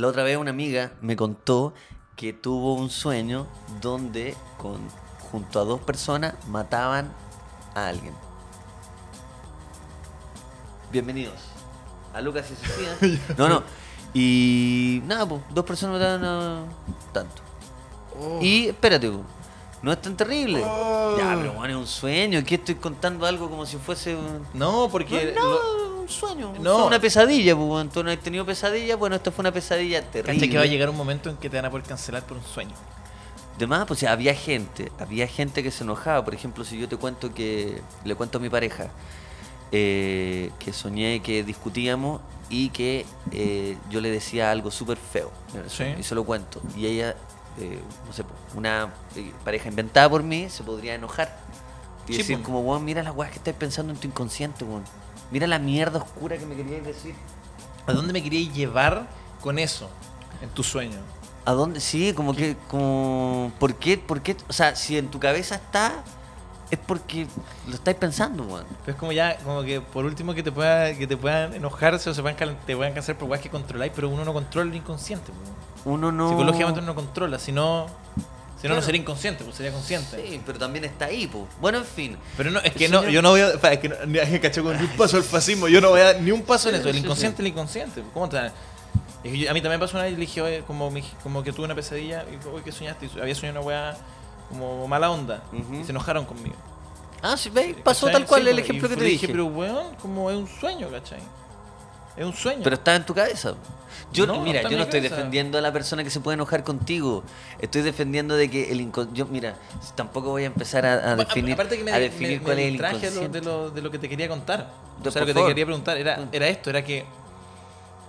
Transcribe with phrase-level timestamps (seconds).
[0.00, 1.74] la otra vez una amiga me contó
[2.16, 3.46] que tuvo un sueño
[3.82, 4.78] donde con,
[5.30, 7.12] junto a dos personas mataban
[7.74, 8.14] a alguien.
[10.90, 11.34] Bienvenidos
[12.14, 13.20] a Lucas y Sofía.
[13.36, 13.62] No, no.
[14.14, 16.62] Y nada, pues, dos personas mataban a
[17.12, 17.42] tanto.
[18.40, 19.22] Y espérate, po,
[19.82, 20.60] no es tan terrible.
[20.60, 22.38] Ya, pero bueno, es un sueño.
[22.40, 24.46] Aquí estoy contando algo como si fuese un...
[24.54, 25.32] No, porque.
[25.36, 25.79] no, lo- un
[26.10, 26.52] sueño.
[26.60, 26.86] No.
[26.86, 27.90] Una pesadilla, pues.
[27.90, 28.96] Tú no has tenido pesadilla.
[28.96, 30.34] Bueno, esto fue una pesadilla terrible.
[30.40, 32.36] Cacha que va a llegar un momento en que te van a poder cancelar por
[32.36, 32.74] un sueño.
[33.58, 36.24] De más, pues había gente, había gente que se enojaba.
[36.24, 38.88] Por ejemplo, si yo te cuento que, le cuento a mi pareja,
[39.72, 45.30] eh, que soñé que discutíamos y que eh, yo le decía algo súper feo.
[45.68, 45.84] Sí.
[45.98, 46.60] Y se lo cuento.
[46.76, 47.14] Y ella,
[47.58, 48.24] eh, no sé,
[48.56, 51.38] una eh, pareja inventada por mí, se podría enojar.
[52.08, 52.46] Y Sí, decir pues.
[52.46, 54.84] como, weón, mira las weas que estás pensando en tu inconsciente, weón.
[55.30, 57.14] Mira la mierda oscura que me querías decir.
[57.86, 59.08] ¿A dónde me querías llevar
[59.40, 59.88] con eso?
[60.42, 60.98] En tu sueño.
[61.44, 61.80] ¿A dónde?
[61.80, 64.36] Sí, como que, como, ¿por qué, por qué?
[64.48, 66.04] O sea, si en tu cabeza está,
[66.70, 67.26] es porque
[67.66, 68.66] lo estáis pensando, weón.
[68.84, 72.10] Pero es como ya, como que por último que te pueda, que te puedan enojarse
[72.10, 74.76] o se puedan, te puedan cancelar por weas que controláis, pero uno no controla el
[74.76, 75.32] inconsciente.
[75.32, 75.90] po.
[75.90, 76.28] Uno no...
[76.28, 77.38] Psicológicamente uno no controla,
[78.60, 80.22] si no, no, sería inconsciente, pues sería consciente.
[80.22, 81.44] Sí, pero también está ahí, pues.
[81.60, 82.16] Bueno, en fin.
[82.36, 83.52] Pero no, es que no, yo no voy a.
[83.52, 86.04] Es que no, ni, cacho con ni un paso al fascismo, yo no voy a
[86.04, 86.88] dar ni un paso en eso.
[86.90, 88.02] El inconsciente es el inconsciente.
[88.12, 88.38] ¿Cómo te
[89.22, 91.52] es que A mí también pasó una vez y le dije, oye, como, como que
[91.52, 93.08] tuve una pesadilla y oye, ¿qué soñaste?
[93.14, 93.96] Y había soñado una weá
[94.48, 95.42] como mala onda.
[95.52, 96.56] Y se enojaron conmigo.
[97.22, 98.22] Ah, sí, veis, pasó ¿Cachai?
[98.22, 99.28] tal cual Sí, el pues, ejemplo que te le dije.
[99.28, 101.20] pero weón, como es un sueño, ¿cachai?
[102.20, 102.60] Es un sueño.
[102.62, 103.54] Pero está en tu cabeza.
[104.12, 105.16] Yo, No, mira, yo no estoy cabeza.
[105.16, 107.22] defendiendo a la persona que se puede enojar contigo.
[107.60, 109.18] Estoy defendiendo de que el inconsciente...
[109.18, 109.54] Yo, mira,
[109.94, 112.62] tampoco voy a empezar a, a definir, aparte que me, a definir me- cuál me
[112.62, 113.40] es el distraje de lo, inconsciente.
[113.40, 114.70] de, lo, de lo que te quería contar.
[115.02, 115.48] De- o sea, lo que favor.
[115.48, 117.04] te quería preguntar era, era esto, era que,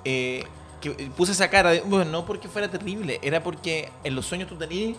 [0.04, 0.44] eh,
[0.82, 4.50] que puse esa cara de, bueno, no porque fuera terrible, era porque en los sueños
[4.50, 4.98] tú tenías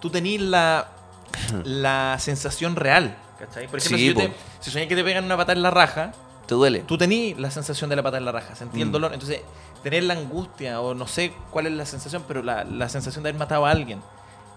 [0.00, 0.88] tú tenías la,
[1.64, 3.16] la sensación real.
[3.38, 3.66] ¿cachai?
[3.68, 5.70] Por ejemplo, Sí, si, yo te, si soñé que te pegan una patada en la
[5.70, 6.12] raja,
[6.46, 6.80] ¿Te duele?
[6.80, 8.92] tú tenías la sensación de la patada en la raja, sentí el Mm.
[8.92, 9.12] dolor.
[9.14, 9.40] Entonces,
[9.82, 13.30] tener la angustia, o no sé cuál es la sensación, pero la, la sensación de
[13.30, 14.00] haber matado a alguien,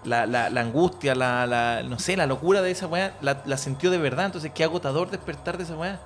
[0.04, 3.56] la, la, la angustia, la, la- no sé, la locura de esa weá, la, la
[3.56, 4.26] sintió de verdad.
[4.26, 6.00] Entonces, qué agotador despertar de esa weá.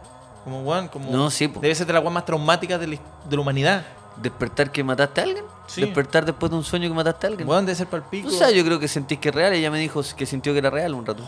[0.45, 1.11] Como weón, como.
[1.11, 1.61] No, sí, po.
[1.61, 2.97] Debe ser de las weas más traumáticas de la,
[3.29, 3.85] de la humanidad.
[4.17, 5.45] ¿Despertar que mataste a alguien?
[5.69, 5.81] Sí.
[5.83, 7.49] ¿Despertar después de un sueño que mataste a alguien?
[7.49, 8.29] Weón, debe ser palpico.
[8.29, 9.53] O sea, yo creo que sentís que es real.
[9.53, 11.23] Ella me dijo que sintió que era real un rato.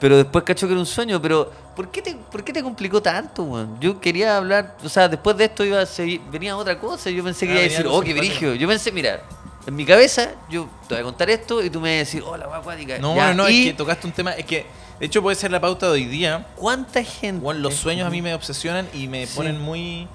[0.00, 1.20] Pero después cachó que era un sueño.
[1.20, 3.78] Pero, ¿por qué te, por qué te complicó tanto, weón?
[3.80, 4.76] Yo quería hablar.
[4.82, 7.10] O sea, después de esto iba a seguir, venía otra cosa.
[7.10, 8.54] Yo pensé que Ah, iba a decir, oh, qué brigio.
[8.54, 9.20] Yo pensé, mira,
[9.66, 12.22] en mi cabeza, yo te voy a contar esto y tú me vas a decir,
[12.26, 12.98] oh, la weá acuática.
[12.98, 14.32] No, Ya, no, no, y es que tocaste un tema.
[14.32, 14.64] Es que,
[14.98, 16.46] de hecho, puede ser la pauta de hoy día.
[16.56, 17.54] ¿Cuánta gente?
[17.54, 19.36] Los sueños a mí me obsesionan y me Sí.
[19.36, 20.08] ponen muy.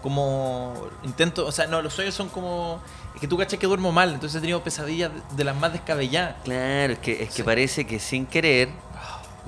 [0.00, 0.74] Como.
[1.02, 1.46] Intento.
[1.46, 2.80] O sea, no, los sueños son como.
[3.14, 5.72] Es que tú caché que duermo mal, entonces he tenido pesadillas de, de las más
[5.72, 6.34] descabelladas.
[6.44, 7.42] Claro, es que, es que Sí.
[7.42, 8.68] parece que sin querer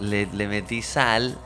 [0.00, 1.36] le, le metí sal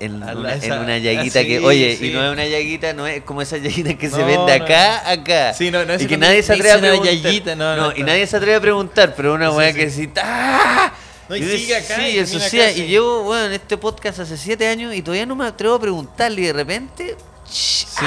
[0.00, 2.08] en, la- una, en esa- una llaguita que, oye, sí.
[2.08, 4.64] y no es una llaguita, no es como esa llaguita que se No, vende no.
[4.64, 5.54] acá, acá.
[5.54, 7.56] Sí, no, no es y que nadie se atreve a preguntar.
[7.56, 8.06] no, no, y no.
[8.06, 9.78] nadie se atreve a preguntar, pero una weá sí.
[9.78, 10.10] que sí.
[10.22, 10.92] ¡ah!
[11.28, 14.18] No, y Yo sigue acá, Sí, y eso acá, y llevo, bueno, en este podcast
[14.18, 17.16] hace siete años y todavía no me atrevo a preguntarle y de repente.
[17.48, 18.04] Sí.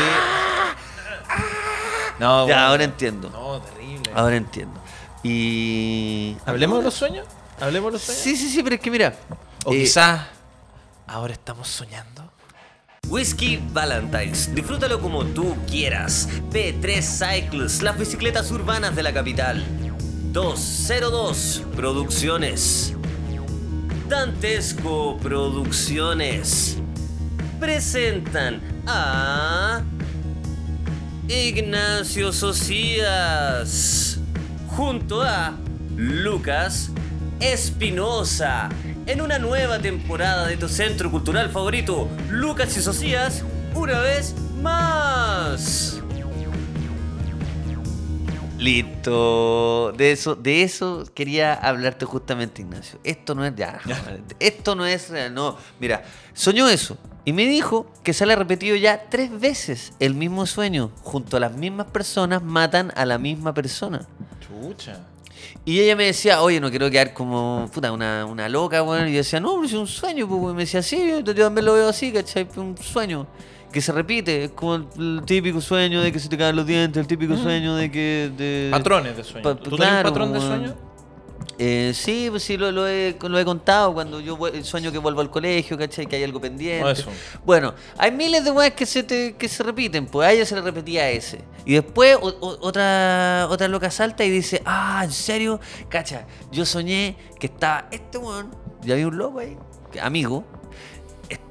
[2.19, 2.59] No, Ya, bueno.
[2.61, 3.29] ahora entiendo.
[3.29, 4.11] No, terrible.
[4.13, 4.79] Ahora entiendo.
[5.23, 6.35] Y.
[6.45, 7.25] ¿Hablemos de los sueños?
[7.59, 8.22] ¿Hablemos de los sueños?
[8.23, 9.13] Sí, sí, sí, pero es que mira.
[9.65, 10.21] O eh, quizás
[11.07, 12.31] ahora estamos soñando.
[13.07, 14.53] Whisky Valentine's.
[14.53, 16.29] Disfrútalo como tú quieras.
[16.51, 19.63] P3 Cycles, las bicicletas urbanas de la capital.
[20.31, 22.93] 202 Producciones.
[24.07, 26.77] Dantesco Producciones.
[27.59, 29.81] Presentan a
[31.27, 34.19] Ignacio Socias
[34.75, 35.55] junto a
[35.95, 36.91] Lucas
[37.39, 38.69] Espinosa
[39.07, 43.43] en una nueva temporada de tu centro cultural favorito, Lucas y Socias,
[43.73, 46.01] una vez más.
[48.57, 49.91] Listo.
[49.96, 52.99] De eso, de eso quería hablarte justamente, Ignacio.
[53.03, 53.79] Esto no es ya.
[54.40, 55.34] Esto no es real.
[55.34, 56.03] No, mira,
[56.34, 56.97] soñó eso.
[57.25, 60.91] Y me dijo que se le ha repetido ya tres veces el mismo sueño.
[61.02, 64.07] Junto a las mismas personas matan a la misma persona.
[64.40, 64.99] Chucha.
[65.65, 69.07] Y ella me decía, oye, no quiero quedar como puta, una, una loca, weón.
[69.07, 70.41] Y yo decía, no, pero es un sueño, pues.
[70.41, 72.47] Y me decía, sí, yo, también lo veo así, ¿cachai?
[72.57, 73.27] Un sueño
[73.71, 74.45] que se repite.
[74.45, 77.35] Es como el, el típico sueño de que se te caen los dientes, el típico
[77.35, 78.31] sueño de que.
[78.37, 78.67] De...
[78.71, 79.43] Patrones de sueño.
[79.43, 80.75] Pa- ¿Tú tenés un claro, patrón de sueño?
[81.57, 85.21] Eh, sí, pues sí, lo, lo he, lo he contado cuando yo sueño que vuelvo
[85.21, 86.05] al colegio, ¿cachai?
[86.05, 86.91] Que hay algo pendiente.
[86.91, 87.09] Eso.
[87.45, 90.55] Bueno, hay miles de weas que se, te- que se repiten, pues a ella se
[90.55, 91.39] le repetía ese.
[91.65, 95.59] Y después o- o- otra, otra loca salta y dice, ah, ¿en serio?
[95.89, 98.51] Cacha, yo soñé que estaba este weón,
[98.83, 99.57] y había un loco ahí,
[100.01, 100.43] amigo,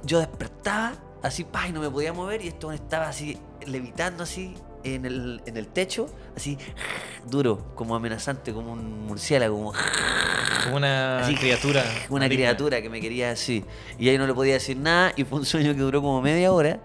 [0.04, 0.92] yo despertaba
[1.22, 4.54] así, pa, y no me podía mover y este weón estaba así, levitando así
[4.84, 6.58] en el, en el techo, así,
[7.28, 9.72] duro, como amenazante, como un murciélago, como
[10.64, 11.84] Como una Así, criatura.
[12.10, 13.64] una criatura que me quería así.
[13.98, 16.52] Y ahí no le podía decir nada y fue un sueño que duró como media
[16.52, 16.80] hora,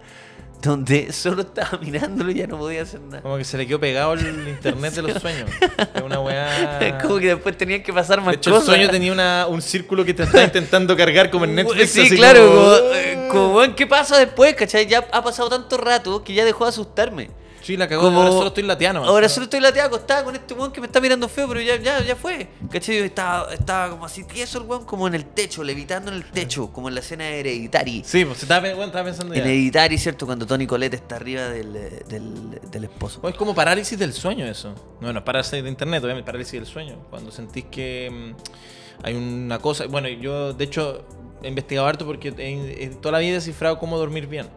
[0.62, 3.22] donde solo estaba mirándolo y ya no podía hacer nada.
[3.22, 5.50] Como que se le quedó pegado el internet de los sueños.
[5.96, 6.98] Es una weá.
[7.02, 8.68] Como que después tenían que pasar más De hecho, cosas.
[8.68, 11.92] el sueño tenía una, un círculo que te está intentando cargar como en Netflix.
[11.92, 14.54] Sí, así claro, como- como, weón, ¿qué pasa después?
[14.56, 14.86] ¿Cachai?
[14.88, 17.30] Ya ha pasado tanto rato que ya dejó de asustarme.
[17.70, 18.02] Sí, la cagó.
[18.02, 19.04] Como- Ahora solo estoy lateando.
[19.04, 21.76] Ahora solo estoy lateado acostada con este weón que me está mirando feo, pero ya,
[21.76, 22.48] ya, ya fue.
[22.72, 22.98] ¿Cachai?
[22.98, 26.72] Estaba, estaba como así tieso el weón, como en el techo, levitando en el techo,
[26.74, 28.02] como en la escena de Hereditary.
[28.04, 29.36] Sí, pues estaba, bueno, estaba pensando.
[29.36, 30.26] En Hereditary, ¿cierto?
[30.26, 31.74] Cuando Tony Colette está arriba del,
[32.08, 33.22] del, del esposo.
[33.30, 34.74] Es como parálisis del sueño eso.
[35.00, 36.96] No, no es parálisis de internet, obviamente, parálisis del sueño.
[37.12, 39.86] Cuando sentís que mm, hay una cosa.
[39.86, 41.06] Bueno, yo de hecho
[41.44, 44.48] he investigado harto porque he- toda la vida he descifrado cómo dormir bien.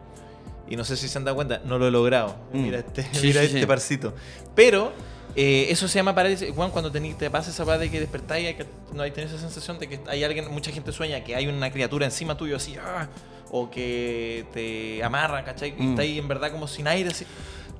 [0.67, 2.35] Y no sé si se han dado cuenta, no lo he logrado.
[2.53, 2.61] Mm.
[2.63, 3.65] Mira este, Sí, mira sí, este sí.
[3.65, 4.13] parcito.
[4.55, 4.93] Pero
[5.35, 6.51] eh, eso se llama parálisis.
[6.55, 9.31] Juan, cuando tení- te pasa esa parte de que despertáis, hay que, no hay tenés
[9.31, 12.55] esa sensación de que hay alguien, mucha gente sueña que hay una criatura encima tuyo
[12.55, 13.07] así, ¡ah!
[13.51, 15.75] o que te amarra, ¿cachai?
[15.77, 15.89] Y Mm.
[15.91, 17.25] está ahí en verdad como sin aire, así.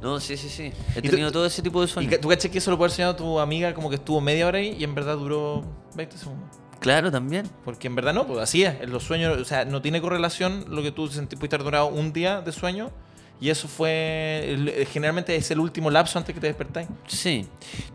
[0.01, 0.71] No, sí, sí, sí.
[0.95, 2.13] He tú- tenido todo ese tipo de Y sueños.
[2.13, 4.45] ca- tú caché que eso lo puede haber soñado tu amiga como que estuvo media
[4.47, 5.63] hora ahí y en verdad duró
[5.95, 6.50] 20 segundos.
[6.83, 7.50] Claro, también.
[7.63, 8.81] Porque en verdad no, pues así es.
[8.81, 11.88] En los sueños, o sea, no tiene correlación lo que tú sentís, pudiste haber durado
[11.88, 12.91] un día de sueño
[13.39, 16.88] y eso fue, eh, generalmente es el último lapso antes que te despertáis.
[17.07, 17.45] Sí.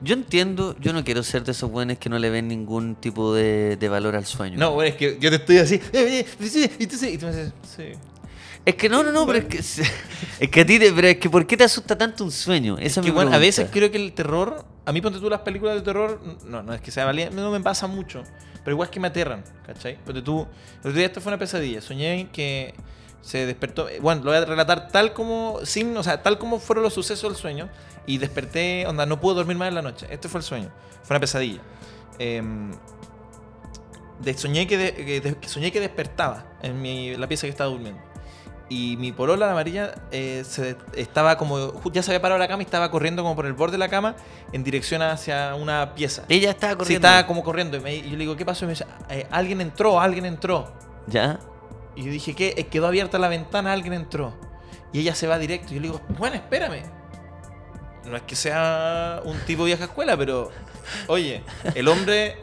[0.03, 3.35] Yo entiendo, yo no quiero ser de esos buenos que no le ven ningún tipo
[3.35, 4.59] de, de valor al sueño.
[4.59, 7.33] No, es que yo te estoy así, eh, eh, y tú sí, y tú me
[7.33, 7.93] dices, sí.
[8.67, 9.59] Es que no, no, no, pero es que,
[10.41, 12.77] es que a ti, te, pero es que ¿por qué te asusta tanto un sueño?
[12.77, 15.31] Esa Es que mi bueno, a veces creo que el terror, a mí ponte tú
[15.31, 18.23] las películas de terror, no, no es que sea valiente, no me pasa mucho,
[18.69, 19.97] pero igual es que me aterran, ¿cachai?
[20.05, 20.41] Ponte tú,
[20.75, 22.75] el otro día esto fue una pesadilla, soñé que
[23.23, 26.59] se despertó, eh, bueno, lo voy a relatar tal como, sin, o sea, tal como
[26.59, 27.71] fueron los sucesos del sueño,
[28.05, 30.71] y desperté, onda, no pude dormir más en la noche, este fue el sueño,
[31.03, 31.61] fue una pesadilla.
[32.19, 32.73] Em,
[34.21, 38.03] de- soñé, que de- soñé que despertaba en mi, la pieza que estaba durmiendo.
[38.71, 41.81] Y mi polola, la amarilla, eh, se, estaba como.
[41.91, 43.89] Ya se había parado la cama y estaba corriendo como por el borde de la
[43.89, 44.15] cama
[44.53, 46.25] en dirección hacia una pieza.
[46.29, 47.09] Ella estaba Sí, corriendo.
[47.09, 47.77] estaba como corriendo.
[47.79, 48.65] Y, me- y yo le digo, ¿qué pasó?
[48.65, 50.71] Y me dice, "Eh, alguien entró, alguien entró.
[51.07, 51.41] ¿Ya?
[51.97, 52.53] Y yo dije, ¿qué?
[52.71, 54.35] Quedó abierta la ventana, alguien entró.
[54.93, 55.69] Y ella se va directo.
[55.73, 56.83] Y yo le digo, bueno, espérame.
[58.05, 60.51] No es que sea un tipo vieja escuela, pero.
[61.07, 61.43] Oye,
[61.75, 62.37] el hombre.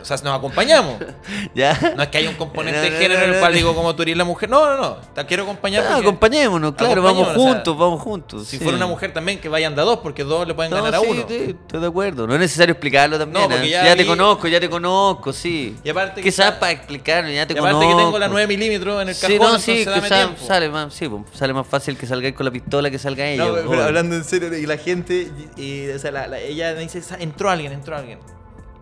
[0.00, 0.96] O sea, nos acompañamos.
[1.54, 1.78] ¿Ya?
[1.96, 3.56] No es que haya un componente No, de género no, en el cual no.
[3.58, 4.48] digo como tú eres la mujer.
[4.48, 4.96] No, no, no.
[5.14, 5.84] Te quiero acompañar.
[5.88, 8.46] Ah, acompañémonos, claro, vamos Acompañémonos, o sea, juntos, vamos juntos.
[8.46, 8.62] Si sí.
[8.62, 10.94] fuera una mujer también, que vayan de a dos, porque dos le pueden No, ganar
[10.94, 11.24] a sí, uno.
[11.28, 12.26] sí, estoy de acuerdo.
[12.26, 13.42] No es necesario explicarlo también.
[13.42, 13.70] No, porque ¿eh?
[13.70, 15.76] ya ya, te conozco, ya te conozco, sí.
[15.84, 17.96] Y aparte que Quizás para explicarlo, ya te Y aparte conozco.
[17.98, 20.36] que tengo la 9 milímetros en el cajón, Sí, no, entonces sí, dame que sal-
[20.46, 23.44] sale, más, sí, pues, sale más fácil que salgáis con la pistola que salga ella.
[23.44, 23.84] No, pues, pero obvio.
[23.84, 27.02] hablando en serio, y la gente, y, y, o sea, la- la- ella me dice,
[27.02, 28.18] "Sa- entró alguien, entró alguien.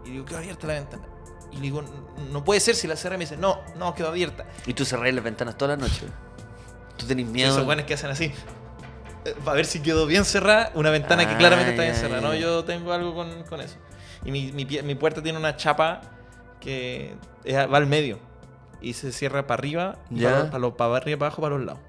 [0.05, 1.03] Y digo, quedó abierta la ventana.
[1.51, 1.83] Y le digo,
[2.31, 3.15] no puede ser si la cerré.
[3.15, 4.45] Y me dice, no, no, quedó abierta.
[4.67, 6.07] Y tú cerrás las ventanas toda la noche.
[6.97, 7.51] Tú tenés miedo.
[7.53, 8.33] esos buenos que hacen así.
[9.25, 12.21] eh, Para ver si quedó bien cerrada, una ventana que claramente está bien cerrada.
[12.21, 12.35] ¿no?
[12.35, 13.77] Yo tengo algo con, con eso.
[14.25, 16.01] Y mi, mi, mi puerta tiene una chapa
[16.61, 17.15] que
[17.51, 18.19] va al medio.
[18.81, 20.31] Y se cierra para arriba, y Ya.
[20.31, 21.81] para, para, los- para arriba, para abajo, para los lados.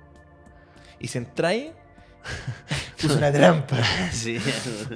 [0.99, 1.73] Y se entrae,
[3.01, 3.77] puso una trampa
[4.11, 4.39] Sí.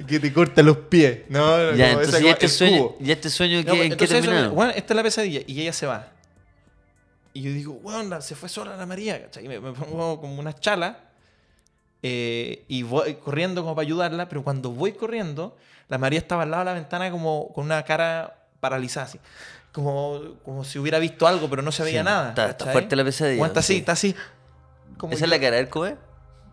[0.06, 1.20] que te corta los pies.
[1.28, 4.48] No, no, ya, entonces esa- ya este sueño, ya este sueño No, ¿qué, ¿en qué
[4.50, 5.40] bueno, esta es la pesadilla.
[5.46, 6.08] Y ella se va.
[7.32, 9.44] Y yo digo, weón, se fue sola la María, ¿cachai?
[9.44, 10.98] Y me, me pongo como una chala.
[12.02, 14.28] eh, y voy corriendo como para ayudarla.
[14.28, 15.56] Pero cuando voy corriendo,
[15.88, 19.18] la María estaba al lado de la ventana como con una cara paralizada así.
[19.72, 22.28] Como, como si hubiera visto algo, pero no se veía Sí, nada.
[22.28, 23.78] está- está fuerte la pesadilla, Weón, está así, sí.
[23.80, 24.14] está así.
[24.96, 25.96] Como ¿Esa yo- es la cara del Kobe?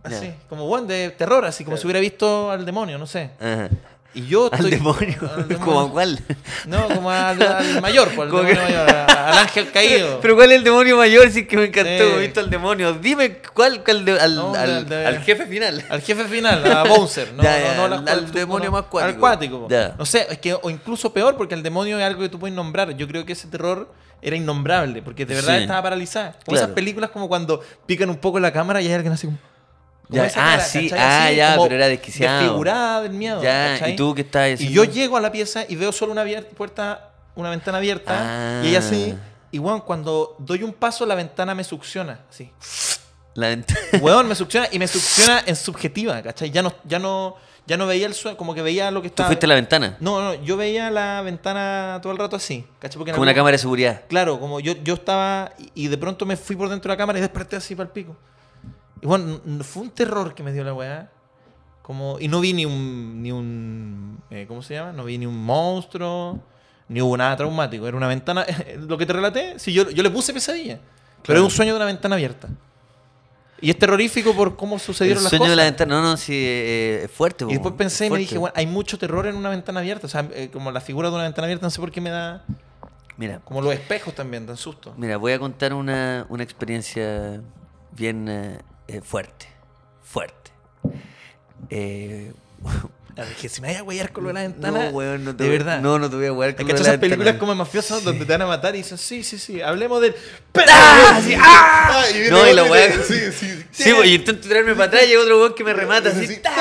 [0.03, 0.36] Así, Ya.
[0.50, 1.81] como weón de terror, así como Claro.
[1.81, 3.31] si hubiera visto al demonio, no sé.
[3.39, 3.70] Ajá.
[4.13, 5.17] Y yo Al estoy- demonio.
[5.22, 5.60] al demonio.
[5.65, 6.20] ¿Como a cuál?
[6.65, 10.20] No, como al, al mayor, pues, al, demonio mayor, al ángel caído.
[10.22, 11.29] Pero ¿cuál es el demonio mayor?
[11.29, 12.91] Sí que me encantó, he visto al demonio.
[12.96, 15.86] Dime cuál, cuál de- al, No, al, de- de- al jefe final.
[15.89, 17.41] Al jefe final, a Bowser, ¿no?
[17.43, 19.13] Ya, no, no, al- al- al demonio más cuático.
[19.13, 19.67] Al cuático.
[19.98, 22.53] No sé, es que, o incluso peor, porque el demonio es algo que tú puedes
[22.53, 22.91] nombrar.
[22.98, 23.89] Yo creo que ese terror
[24.22, 25.62] era innombrable, porque de verdad Sí.
[25.62, 26.31] estaba paralizada.
[26.34, 26.65] Como Claro.
[26.65, 29.38] esas películas como cuando pican un poco la cámara y hay alguien así como.
[30.12, 32.41] Ya, ah, sí, ah, Así, ya, pero era desquiciado.
[32.41, 33.41] Desfigurada del miedo.
[33.41, 33.94] Ya, ¿cachai?
[33.94, 36.25] ¿y tú qué estás Y yo llego a la pieza y veo solo una
[36.58, 38.62] puerta una ventana abierta, Ah.
[38.63, 39.15] y ella así.
[39.51, 42.20] Y weón, cuando doy un paso, la ventana me succiona.
[42.30, 42.51] Así.
[43.34, 43.80] La ventana.
[44.01, 46.51] Weón, me succiona y me succiona en subjetiva, ¿cachai?
[46.51, 49.13] Ya no, ya no, ya no veía el suelo, como que veía lo que ¿Tú
[49.13, 49.27] estaba.
[49.27, 49.96] fuiste a la ventana?
[50.01, 52.98] No, no, yo veía la ventana todo el rato así, ¿cachai?
[52.98, 54.01] Porque Como una cámara de seguridad.
[54.10, 56.98] Claro, como yo, yo estaba y, y de pronto me fui por dentro de la
[56.98, 58.18] cámara y desperté así para el pico.
[59.01, 61.10] Y bueno, fue un terror que me dio la weá.
[61.81, 64.91] Como, y no vi ni un, ni un eh, ¿cómo se llama?
[64.91, 66.39] No vi ni un monstruo,
[66.88, 67.88] ni hubo nada traumático.
[67.88, 68.46] Era una ventana,
[68.77, 70.79] lo que te relaté, sí, yo, yo le puse pesadilla.
[71.25, 72.48] Pero es un sueño de una ventana abierta.
[73.63, 75.51] Y es terrorífico por cómo El sucedieron las sueño cosas.
[75.51, 75.96] de la ventana.
[75.96, 77.46] No, no, sí, eh, es fuerte.
[77.46, 80.08] Y después pensé y me dije, bueno, hay mucho terror en una ventana abierta.
[80.08, 82.10] O sea, eh, como la figura de una ventana abierta, no sé por qué me
[82.10, 82.43] da.
[83.17, 84.96] Mira, Como los espejos también, dan susto.
[84.98, 87.39] mira, voy a contar una, una experiencia
[87.91, 88.58] bien eh,
[88.98, 89.48] eh, fuerte.
[90.04, 90.52] Fuerte.
[91.70, 92.32] Eh,
[93.42, 94.86] que si me vaya a huellar con lo de la ventana.
[94.86, 95.80] no, weón, no te de verdad.
[95.82, 97.40] No, no te voy a ¿Has con lo de la esas películas ventana.
[97.40, 100.16] como mafiosos donde te van a matar y dicen, sí, sí, sí, hablemos del.
[100.68, 101.22] ¡Ah!
[101.24, 102.04] Sí, ¡ah!
[102.14, 103.64] viene No, y la weá- Sí, sí.
[103.72, 106.26] Sí, y intento tirarme para atrás y hay otro weón que me remata así.
[106.28, 106.52] Sí, ¡ta!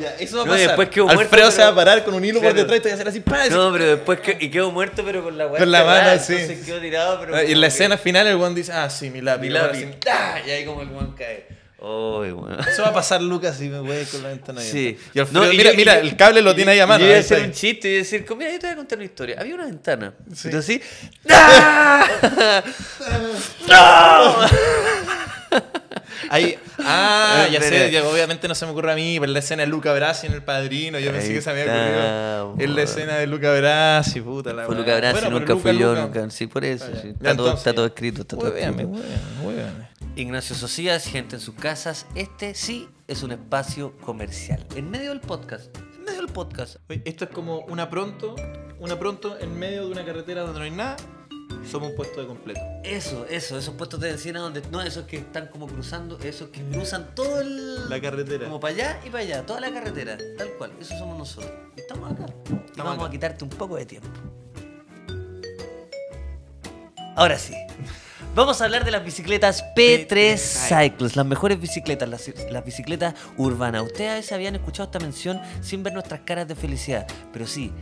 [0.00, 0.66] Ya, eso va a No, y pasar.
[0.68, 2.80] después quedo muerto, Alfredo se pero- va a parar con un hilo por detrás y
[2.80, 3.20] te va a hacer así.
[3.20, 3.48] ¡pah!
[3.50, 5.58] No, pero después que, y quedo muerto, pero con la weá.
[5.60, 6.34] Con la mano, sí.
[6.34, 7.42] Entonces quedo tirado, pero.
[7.42, 9.42] y en la escena final el weón dice, ah, sí, mi lápiz.
[9.42, 9.86] Mi lápiz.
[10.46, 11.57] Y ahí como el weón cae.
[11.80, 14.78] Eso va a pasar, Lucas, si me voy con la ventana abierta.
[14.78, 14.98] Sí.
[15.14, 16.86] Y Alfredo, No, y mira, yo- mira, y- el cable lo y- tiene ahí a
[16.88, 17.00] mano.
[17.04, 19.04] Yo iba a hacer un chiste y decir, mira, yo te voy a contar una
[19.04, 19.36] historia.
[19.38, 20.12] Había una ventana.
[20.34, 20.48] Sí.
[20.48, 20.80] Entonces.
[21.30, 22.04] ¡ah!
[23.68, 25.58] ¡No!
[26.30, 29.62] Ahí, ah, ya sé, ya, obviamente no se me ocurre a mí, pero la escena
[29.62, 32.54] de Luca Brasi en El Padrino, yo pensé que se me había ocurrido.
[32.58, 34.74] Es la escena de Luca Brasi, puta la Fue.
[34.74, 36.02] Luca Brasi, Bueno, nunca Luca, fui yo, Luca.
[36.02, 36.30] nunca.
[36.30, 36.84] Sí, por eso.
[36.92, 37.08] Ah, sí.
[37.08, 38.22] Está, todo, entonces, está todo escrito.
[38.22, 38.90] Está todo escrito.
[40.16, 42.06] Ignacio Socias, gente en sus casas.
[42.14, 44.66] Este sí es un espacio comercial.
[44.74, 45.76] En medio del podcast.
[45.96, 46.76] En medio del podcast.
[46.88, 48.34] Oye, Esto es como una pronto,
[48.80, 50.96] una pronto en medio de una carretera donde no hay nada,
[51.70, 52.60] somos un puesto de completo.
[52.84, 54.62] Eso, eso, esos puestos de encina donde.
[54.70, 57.88] No, esos que están como cruzando, esos que cruzan todo el.
[57.88, 58.46] La carretera.
[58.46, 60.72] Como para allá y para allá, toda la carretera, tal cual.
[60.80, 61.52] Eso somos nosotros.
[61.76, 62.26] Y estamos acá.
[62.74, 63.06] Y vamos acá.
[63.06, 64.08] a quitarte un poco de tiempo.
[67.16, 67.54] Ahora sí.
[68.38, 73.82] Vamos a hablar de las bicicletas P3 Cycles, las mejores bicicletas, las, las bicicletas urbanas.
[73.82, 77.72] Ustedes a veces habían escuchado esta mención sin ver nuestras caras de felicidad, pero sí,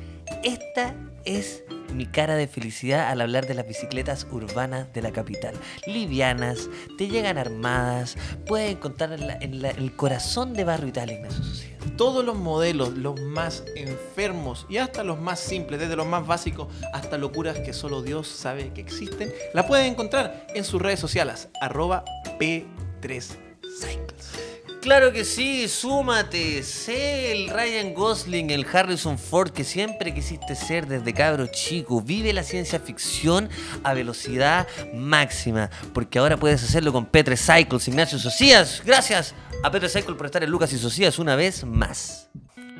[0.43, 0.95] esta
[1.27, 5.55] es mi cara de felicidad al hablar de las bicicletas urbanas de la capital.
[5.87, 10.89] Livianas, te llegan armadas, puedes encontrar en, la- en la- en el corazón de Barrio
[10.89, 11.75] Italia, Ignacio Sociedad.
[11.97, 16.69] Todos los modelos, los más enfermos y hasta los más simples, desde los más básicos
[16.93, 21.49] hasta locuras que solo Dios sabe que existen, la pueden encontrar en sus redes sociales,
[21.61, 22.05] arroba
[22.38, 23.37] P3
[23.81, 24.06] Cycles.
[24.87, 30.87] Claro que sí, súmate, sé el Ryan Gosling, el Harrison Ford que siempre quisiste ser
[30.87, 32.00] desde cabro chico.
[32.00, 33.49] Vive la ciencia ficción
[33.83, 38.81] a velocidad máxima, porque ahora puedes hacerlo con P3 Cycles, Ignacio Socias.
[38.87, 42.31] Gracias a P3 Cycle por estar en Lucas y Socias una vez más.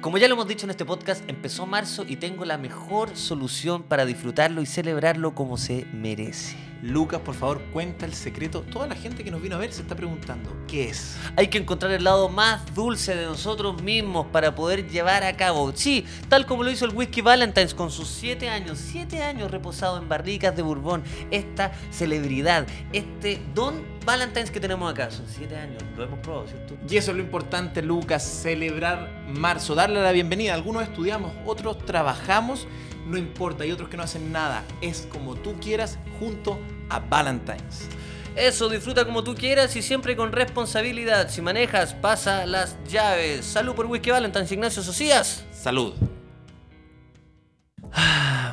[0.00, 3.82] Como ya lo hemos dicho en este podcast, empezó marzo y tengo la mejor solución
[3.82, 6.54] para disfrutarlo y celebrarlo como se merece.
[6.83, 8.62] Lucas, por favor, cuenta el secreto.
[8.62, 11.16] Toda la gente que nos vino a ver se está preguntando, ¿qué es?
[11.37, 15.73] Hay que encontrar el lado más dulce de nosotros mismos para poder llevar a cabo.
[15.75, 19.99] Sí, tal como lo hizo el Whisky Valentine's con sus 7 años, 7 años reposado
[19.99, 21.02] en barricas de Bourbon.
[21.30, 25.11] Esta celebridad, este Don Valentine's que tenemos acá.
[25.11, 26.76] Son 7 años, lo hemos probado, ¿cierto?
[26.88, 30.54] Y eso es lo importante, Lucas, celebrar marzo, darle la bienvenida.
[30.54, 32.66] Algunos estudiamos, otros trabajamos,
[33.06, 34.64] no importa, hay otros que no hacen nada.
[34.80, 36.58] Es como tú quieras junto
[36.88, 37.88] a Valentine's.
[38.34, 41.30] Eso, disfruta como tú quieras y siempre con responsabilidad.
[41.30, 43.46] Si manejas, pasa las llaves.
[43.46, 45.44] Salud por Whisky Valentine's, Ignacio Socias.
[45.52, 45.94] Salud.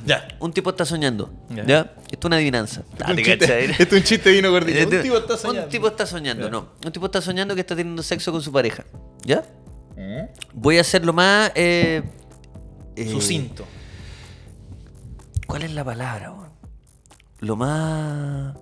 [0.06, 0.28] ya.
[0.40, 1.34] Un tipo está soñando.
[1.50, 1.66] Ya.
[1.66, 1.80] ¿Ya?
[2.12, 2.84] Esto es una adivinanza.
[3.04, 4.80] Ah, un te chiste, esto es un chiste vino gordito.
[4.80, 5.64] Este- Un tipo está soñando.
[5.64, 6.52] Un tipo está soñando, Ya.
[6.52, 6.70] no.
[6.86, 8.86] Un tipo está soñando que está teniendo sexo con su pareja.
[9.26, 9.44] ¿Ya?
[9.98, 10.28] ¿Mm?
[10.54, 11.52] Voy a hacerlo más.
[11.56, 12.04] Eh,
[12.96, 13.66] eh, Sucinto.
[15.48, 16.52] ¿Cuál es la palabra, weón?
[17.40, 18.54] Lo más.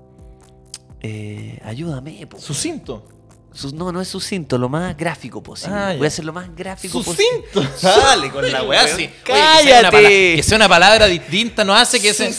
[1.02, 2.40] Eh, ayúdame, po.
[2.40, 3.08] Sucinto.
[3.54, 5.76] Sus- no, no es sucinto, lo más gráfico posible.
[5.78, 5.94] Ah.
[5.98, 7.28] Voy a hacer lo más gráfico posible.
[7.52, 7.70] Sucinto.
[7.84, 9.04] Dale con la weá así.
[9.04, 9.66] Oye, ¡Cállate!
[9.66, 12.30] que, sea una pala- que sea una palabra distinta no hace que sea.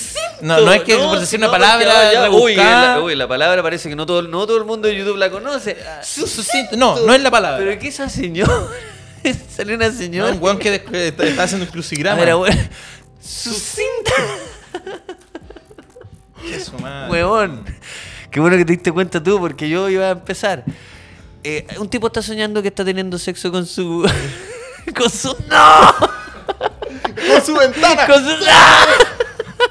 [0.40, 3.94] No, no es que por decir una palabra uy, la, uy, la palabra parece que
[3.96, 5.76] no todo, no todo el mundo de YouTube la conoce.
[6.02, 6.76] Su- sucinto.
[6.78, 7.58] No, no es la palabra.
[7.58, 8.50] Pero ¿qué es esa señora?
[9.54, 10.32] Salió una No, señora.
[10.32, 12.22] un weón que que está, está haciendo un crucigrama.
[12.22, 12.70] A ver.
[13.22, 14.12] Sucinta.
[16.42, 17.10] Qué su madre.
[17.10, 17.64] Huevón.
[18.30, 20.64] Qué bueno que te diste cuenta tú, porque yo iba a empezar.
[21.44, 24.08] Eh, un tipo está soñando que está teniendo sexo con su.
[24.96, 25.28] con su.
[25.48, 25.92] ¡No!
[27.28, 28.06] Con su ventana.
[28.06, 28.30] Con su.
[28.48, 28.86] ¡Ah!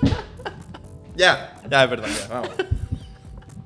[1.14, 2.50] Ya, ya, perdón, ya, vamos.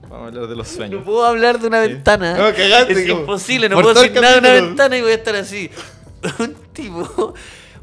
[0.09, 1.03] Vamos a hablar de los No sueños.
[1.05, 2.33] puedo hablar de una ventana.
[2.33, 5.15] No, cagaste, es como- imposible, no puedo decir nada de una ventana y voy a
[5.15, 5.69] estar así.
[6.39, 7.33] Un tipo,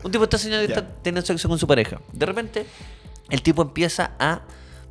[0.04, 2.00] un tipo está soñando que está teniendo sexo con su pareja.
[2.12, 2.66] De repente,
[3.30, 4.42] el tipo empieza a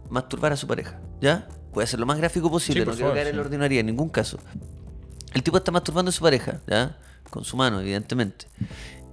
[0.09, 0.99] masturbar a su pareja.
[1.21, 1.47] ¿Ya?
[1.73, 3.37] Puede ser lo más gráfico posible, Sí, no quiero caer en sí.
[3.37, 4.39] la ordinaria en ningún caso.
[5.33, 6.97] El tipo está masturbando a su pareja, ¿ya?
[7.29, 8.47] Con su mano, evidentemente.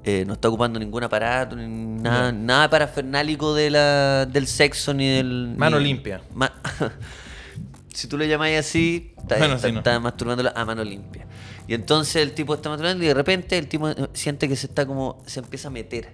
[0.04, 5.08] Eh, no está ocupando ningún aparato, ni nada, nada parafernálico de la, del sexo ni
[5.08, 5.54] del.
[5.56, 6.22] Mano ni- limpia.
[6.34, 6.52] Ma-
[7.98, 9.78] si tú le llamáis así, está, Bueno, está- sí, no.
[9.80, 11.26] está masturbándola a mano limpia.
[11.66, 14.66] Y entonces el tipo está masturbando y de repente el tipo eh, siente que se
[14.68, 15.22] está como.
[15.26, 16.12] se empieza a meter.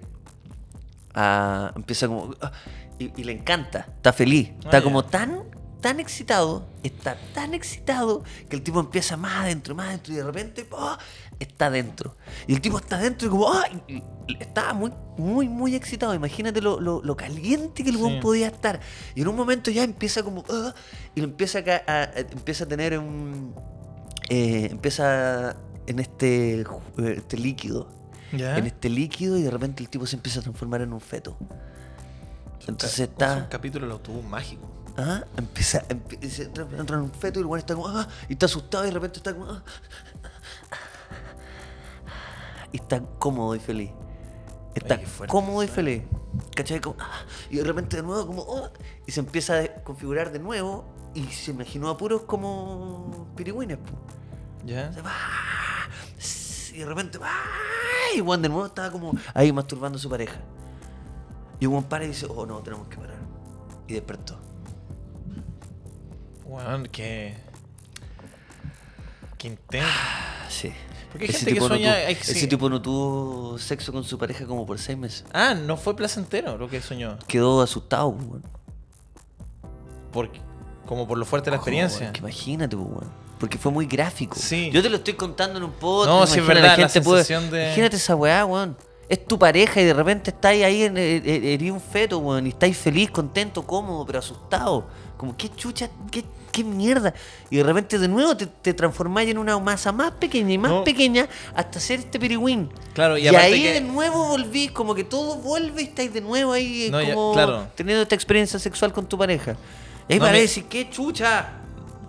[1.13, 2.33] A- empieza como.
[2.41, 2.51] ah,
[2.99, 4.49] y, y le encanta, está feliz.
[4.59, 5.43] Está Ah, como tan,
[5.81, 10.23] tan excitado, está tan excitado que el tipo empieza más adentro, más adentro y de
[10.23, 10.97] repente ¡ah!
[11.39, 12.15] está adentro.
[12.47, 13.47] Y el tipo está adentro y como.
[13.87, 16.13] y- y está muy, muy, muy excitado.
[16.15, 18.19] Imagínate lo, lo- lo caliente que el Sí.
[18.21, 18.79] podía estar.
[19.13, 20.43] Y en un momento ya empieza como.
[20.49, 20.73] ¡ah!
[21.13, 23.53] y lo empieza a, a- a- empieza a tener un.
[24.29, 25.55] eh, empieza
[25.87, 26.65] en este, eh,
[27.17, 27.87] este líquido.
[28.31, 31.37] En este líquido y de repente el tipo se empieza a transformar en un feto.
[32.67, 33.47] Entonces Es un está.
[33.49, 34.67] capítulo del autobús mágico.
[34.97, 37.87] Ah, empieza, empie- se entra, en un feto y el weón está como.
[37.89, 39.45] ah, y está asustado y de repente está como.
[39.51, 39.63] ah,
[42.71, 43.91] y está cómodo y feliz.
[44.73, 46.03] Está fuerte cómodo y eso, feliz.
[46.55, 46.81] ¿Cachai?
[46.81, 48.45] Como, ah, y de repente de nuevo como.
[48.57, 48.71] ah,
[49.05, 53.77] y se empieza a configurar de nuevo y se imaginó a puros como pirigüines.
[54.65, 54.91] ¿Ya?
[55.05, 55.11] Va,
[56.73, 58.15] Y de repente, ¡ah!
[58.15, 60.37] y Juan de nuevo estaba como ahí masturbando a su pareja.
[61.59, 63.17] Y Juan para y dice, oh no, tenemos que parar.
[63.87, 64.37] Y despertó.
[66.45, 67.35] Weón, qué.
[69.37, 69.87] Qué intenso.
[69.91, 70.71] Ah, Sí.
[71.11, 74.17] Porque hay gente que sueña- No tuvo, que- ese tipo no tuvo sexo con su
[74.17, 75.23] pareja como por seis meses.
[75.33, 77.17] Ah, no fue placentero lo que soñó.
[77.27, 78.43] Quedó asustado, pues, weón.
[80.11, 80.39] Porque,
[80.85, 82.11] como por lo fuerte de la experiencia.
[82.11, 83.11] que imagínate, pues, weón.
[83.39, 84.35] Porque fue muy gráfico.
[84.37, 84.69] Sí.
[84.73, 86.09] Yo te lo estoy contando en un podcast.
[86.19, 88.77] No, sí, es imagina, verdad, la sensación de- Imagínate esa weá, weón.
[89.07, 92.45] Es tu pareja y de repente estáis ahí en eres un feto, weón.
[92.45, 94.87] Y estáis feliz, contento, cómodo, pero asustado.
[95.17, 97.13] Como, qué chucha, qué, qué mierda.
[97.49, 100.71] Y de repente de nuevo te, te transformáis en una masa más pequeña y más
[100.71, 100.83] No.
[100.83, 102.69] pequeña hasta ser este pirigüín.
[102.93, 106.51] Claro, y ahí que- de nuevo volvís, como que todo vuelve y estáis de nuevo
[106.53, 107.67] ahí, No, ya, como claro.
[107.75, 109.55] teniendo esta experiencia sexual con tu pareja.
[110.07, 111.49] Y ahí No, me- decir, qué chucha.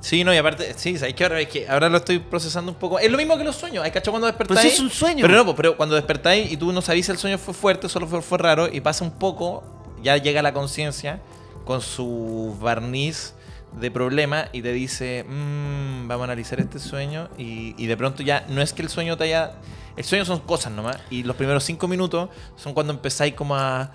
[0.01, 1.25] Sí, no, y aparte, sí, ¿sabes qué?
[1.25, 2.99] Ahora, es que ahora lo estoy procesando un poco.
[2.99, 3.83] Es lo mismo que los sueños.
[3.85, 4.61] Hay cachado cuando despertáis.
[4.61, 5.23] Pues es un sueño.
[5.23, 7.88] Pero no, pues, pero cuando despertáis y tú no sabís si el sueño fue fuerte,
[7.88, 9.64] solo fue, fue raro, y pasa un poco,
[10.03, 11.19] ya llega la conciencia
[11.66, 13.35] con su barniz
[13.79, 18.46] de problema y te dice, "Mm, vamos a analizar este sueño, y, de pronto ya
[18.48, 19.57] no es que el sueño te haya.
[19.96, 23.90] El sueño son cosas nomás, y los primeros cinco minutos son cuando empezáis como a.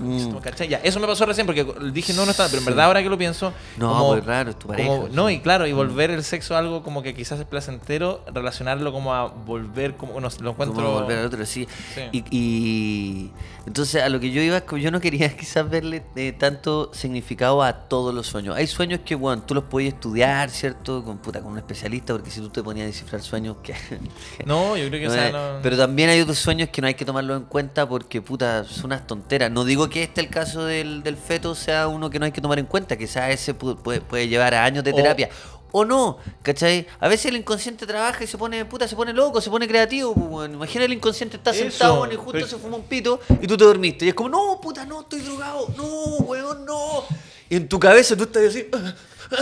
[0.00, 0.36] Mm.
[0.38, 0.68] ¿cachai?
[0.68, 3.08] Ya, eso me pasó recién porque dije no, no está, pero en verdad ahora que
[3.08, 4.88] lo pienso, No, como- pues raro, es tu pareja.
[4.88, 5.76] como- no, y claro, y Mm.
[5.76, 10.20] volver el sexo a algo como que quizás es placentero, relacionarlo como a volver, como
[10.20, 10.76] no lo encuentro.
[10.84, 11.66] Como volver al otro, sí.
[11.94, 12.00] Sí.
[12.12, 13.30] Y, y-
[13.66, 17.72] entonces a lo que yo iba yo no quería quizás verle eh, tanto significado a
[17.88, 18.56] todos los sueños.
[18.56, 21.04] Hay sueños que, bueno, tú los puedes estudiar, ¿cierto?
[21.04, 23.74] Con, puta, con un especialista, porque si tú te ponías a descifrar sueños, que...
[24.46, 26.86] No, yo creo que No o sea, no- Pero también hay otros sueños que no
[26.86, 29.50] hay que tomarlos en cuenta porque, puta, son unas tonteras.
[29.50, 32.40] No digo que este, el caso del, del feto, sea uno que no hay que
[32.40, 32.96] tomar en cuenta.
[32.96, 35.28] Quizás ese pu- puede, puede llevar a años de terapia.
[35.72, 36.86] O no, ¿cachai?
[37.00, 40.14] A veces el inconsciente trabaja y se pone, puta, se pone loco, se pone creativo.
[40.14, 40.54] pues, weón.
[40.54, 43.46] Imagina el inconsciente está Eso, sentado weón, y justo pero- se fuma un pito y
[43.46, 44.06] tú te dormiste.
[44.06, 45.68] Y es como, no, puta, no, estoy drogado.
[45.76, 45.84] No,
[46.24, 47.04] weón, no.
[47.50, 48.66] Y en tu cabeza tú estás así.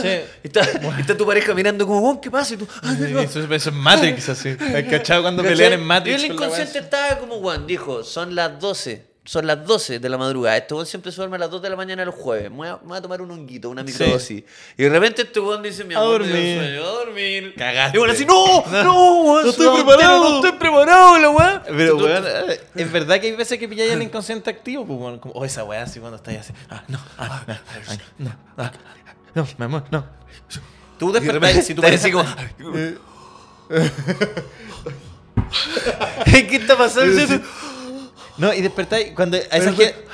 [0.00, 0.08] Sí.
[0.42, 0.62] Y está,
[0.96, 2.54] y está tu pareja mirando como, ¿qué pasa?
[2.54, 4.48] Y tú, "Ah, Sí, Eso, es- Matrix, así.
[4.48, 5.56] ¿Has cachado cuando ¿Cachai?
[5.58, 6.22] pelean en Matrix?
[6.22, 9.04] Y el inconsciente estaba como, Juan, dijo, son las 12.
[9.26, 10.58] Son las 12 de la madrugada.
[10.58, 12.50] Este weón siempre se duerme a las 2 de la mañana los jueves.
[12.50, 14.44] Me voy a, me voy a tomar un honguito, una microdosis.
[14.76, 16.58] Y de repente este weón dice, mi A amor, me dio dormir.
[16.58, 17.54] sueño, a dormir.
[17.56, 17.96] Cagaste.
[17.96, 20.28] Y bueno, así, no, no, weón, No estoy preparado.
[20.28, 21.62] No estoy preparado, la weá.
[21.66, 25.18] Pero, weón, eh, es verdad que hay veces que pilláis el inconsciente activo, pues, weón,
[25.18, 27.54] como, oh, esa weá así cuando estáis así, ah, no, ah, no,
[27.88, 28.72] ay, no, ah,
[29.34, 30.04] no, mi amor, no.
[30.98, 32.24] Tú despertáis, si tú así como,
[36.26, 37.40] ¿qué está pasando?
[38.36, 39.36] No, y despertáis cuando.
[39.36, 40.04] A esa gente-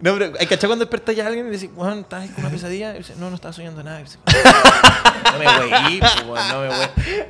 [0.00, 2.94] no, pero hay cachado cuando despertáis a alguien y decís, weón, estás con una pesadilla.
[2.94, 4.00] Y dice, no, no estaba soñando nada.
[4.00, 4.18] Y dice,
[5.32, 7.24] no me weí, pues, no me weí.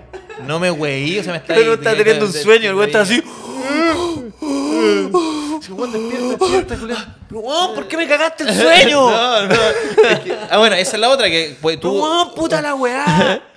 [0.47, 2.87] No me weí, o sea, me está Pero no está teniendo un sueño, el weón
[2.89, 3.23] está así.
[5.71, 7.17] Weón, despierta, despierta, Julián.
[7.75, 9.11] ¿por qué me cagaste el sueño?
[9.11, 9.55] No, no.
[9.55, 12.03] es que- ah, bueno, esa es la otra que pues, tú,
[12.35, 13.43] puta la weá.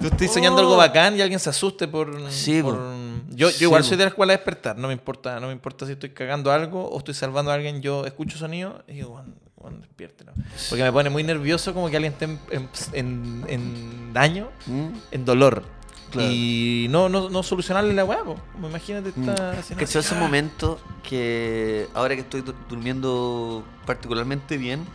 [0.00, 2.30] tú estás soñando algo bacán y alguien se asuste por.
[2.30, 2.82] Sí, por- po.
[3.30, 4.76] yo, yo Sí, igual soy de la escuela de despertar.
[4.78, 7.80] No me importa, no me importa si estoy cagando algo o estoy salvando a alguien.
[7.82, 9.22] Yo escucho sonido y digo,
[9.56, 10.32] bueno, despiértelo.
[10.68, 14.88] Porque me pone muy nervioso como que alguien esté en, en- en- daño, ¿Mm?
[15.10, 15.62] en dolor.
[16.10, 16.28] Claro.
[16.30, 18.20] Y no, no, no solucionarle la weá,
[18.62, 19.28] imagínate Mm.
[19.30, 24.86] esta haciendo Que así, ese momento que ahora que estoy du- durmiendo particularmente bien,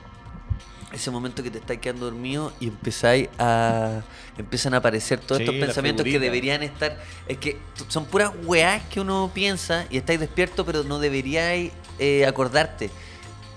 [0.93, 4.01] ese momento que te estáis quedando dormido y empezáis a
[4.37, 6.97] empiezan a aparecer todos Sí, estos pensamientos que deberían estar
[7.27, 7.57] es que
[7.89, 12.89] son puras weás que uno piensa y estáis despiertos pero no deberíais eh, acordarte.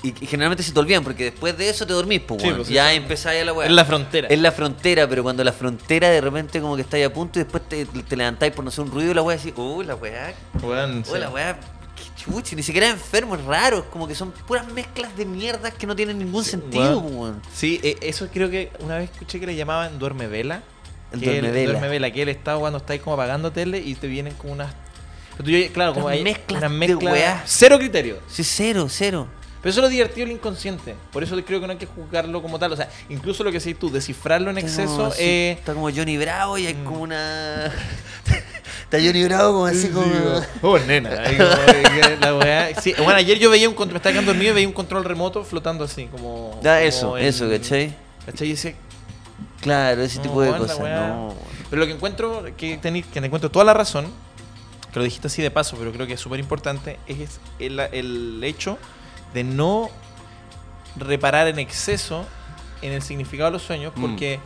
[0.04, 2.68] Y, y generalmente se te olvidan porque después de eso te dormís pues, Sí, pues,
[2.68, 2.96] ya sí.
[2.96, 4.26] empezáis a la weá En la frontera.
[4.28, 7.44] es la frontera, pero cuando la frontera de repente como que estáis a punto y
[7.44, 9.94] después te, te levantáis por no hacer un ruido y la weá decís, uy, la
[9.94, 11.56] weá, uy, la weá,
[12.02, 15.24] qué chuchi, ni siquiera es enfermo, es raro, es como que son puras mezclas de
[15.24, 17.16] mierdas que no tienen ningún sentido, Weón.
[17.16, 17.42] weón.
[17.54, 20.62] Sí, eh, eso creo que una vez escuché que le llamaban duerme vela.
[21.12, 21.72] El que duermevela.
[21.72, 24.72] duerme vela, que él está cuando estáis como apagando tele y te vienen como unas.
[25.72, 27.42] Claro, como Unas hay mezclas de weá.
[27.46, 28.18] Cero criterio.
[28.28, 29.28] Sí, cero, cero.
[29.62, 30.96] Pero eso es lo divertido del inconsciente.
[31.12, 32.72] Por eso creo que no hay que juzgarlo como tal.
[32.72, 34.96] O sea, incluso lo que decís tú, descifrarlo en Está exceso.
[34.96, 36.84] como eh, Está como Johnny Bravo y hay Mm.
[36.84, 37.66] como una...
[38.84, 40.04] está Johnny Bravo como así como...
[40.62, 41.10] Oh, nena.
[41.10, 41.50] ahí como
[42.00, 44.54] que la weá- Sí, bueno, ayer yo veía un control, me estaba quedando dormido y
[44.56, 46.50] veía un control remoto flotando así, como.
[46.60, 47.94] Como eso, en- eso, ¿cachai?
[48.26, 48.48] ¿Cachai?
[48.48, 48.74] Y decía,
[49.60, 51.06] Claro, ese No, tipo de cosas, weá.
[51.08, 51.34] no.
[51.70, 54.06] Pero lo que encuentro, que, tenéis que te encuentro toda la razón,
[54.92, 58.40] que lo dijiste así de paso, pero creo que es súper importante, es el, el
[58.42, 58.76] hecho
[59.34, 59.88] de no
[60.96, 62.24] reparar en exceso
[62.82, 64.00] en el significado de los sueños, Mm.
[64.00, 64.40] porque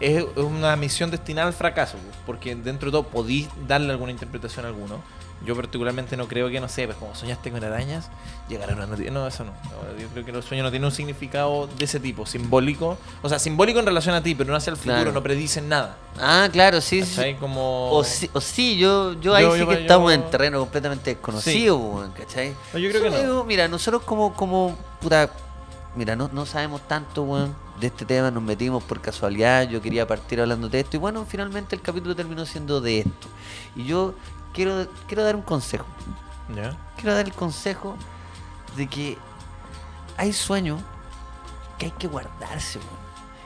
[0.00, 4.68] es una misión destinada al fracaso, porque dentro de todo podéis darle alguna interpretación a
[4.68, 5.00] alguno.
[5.44, 8.08] Yo particularmente no creo que, no sé, pues como soñaste con arañas,
[8.48, 9.10] llegará una noticia.
[9.10, 9.50] No, eso no.
[9.50, 12.96] No, Yo creo que los sueños no tienen un significado de ese tipo, simbólico.
[13.22, 15.12] O sea, simbólico en relación a ti, pero no hacia el futuro, Claro.
[15.12, 15.96] no predicen nada.
[16.20, 17.16] Ah, claro, sí, sí.
[17.16, 17.36] ¿Cachai?
[17.38, 17.90] Como...
[17.90, 21.10] O sí, o sí, yo, yo ahí Yo- sí yo- que estamos en terreno completamente
[21.14, 22.54] desconocido, weón, ¿cachai?
[22.72, 23.44] No, yo creo que no.
[23.44, 25.28] Mira, nosotros como, como, puta,
[25.96, 30.06] mira, no, no sabemos tanto, weón, de este tema, nos metimos por casualidad, yo quería
[30.06, 33.26] partir hablando de esto, y bueno, finalmente el capítulo terminó siendo de esto.
[33.74, 34.14] Y yo
[34.52, 35.86] quiero, quiero dar un consejo,
[36.96, 37.96] quiero dar el consejo
[38.76, 39.18] de que
[40.16, 40.80] hay sueños
[41.78, 43.02] que hay que guardarse, weón.